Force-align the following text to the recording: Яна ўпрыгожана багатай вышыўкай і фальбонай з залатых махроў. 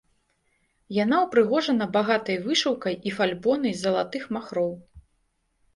Яна 1.03 1.17
ўпрыгожана 1.25 1.85
багатай 1.99 2.41
вышыўкай 2.49 2.95
і 3.11 3.15
фальбонай 3.19 3.73
з 3.79 3.87
залатых 3.87 4.23
махроў. 4.37 4.73